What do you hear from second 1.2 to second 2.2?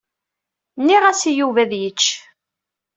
i Yuba ad t-yečč.